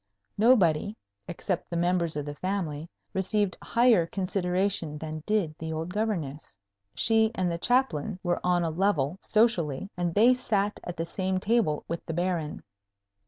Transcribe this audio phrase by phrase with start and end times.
[0.35, 0.97] Nobody,
[1.27, 6.57] except the members of the family, received higher consideration than did the old Governess.
[6.95, 11.39] She and the Chaplain were on a level, socially, and they sat at the same
[11.39, 12.63] table with the Baron.